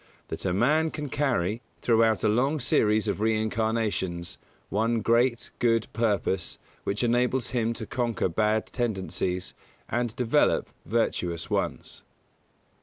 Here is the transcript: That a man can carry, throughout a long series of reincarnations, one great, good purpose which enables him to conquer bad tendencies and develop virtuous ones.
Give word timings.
That 0.29 0.45
a 0.45 0.51
man 0.51 0.89
can 0.89 1.09
carry, 1.09 1.61
throughout 1.83 2.23
a 2.23 2.27
long 2.27 2.59
series 2.59 3.07
of 3.07 3.21
reincarnations, 3.21 4.39
one 4.69 5.01
great, 5.01 5.51
good 5.59 5.85
purpose 5.93 6.57
which 6.85 7.03
enables 7.03 7.49
him 7.51 7.71
to 7.73 7.85
conquer 7.85 8.27
bad 8.27 8.65
tendencies 8.65 9.53
and 9.87 10.15
develop 10.15 10.71
virtuous 10.87 11.51
ones. 11.51 12.01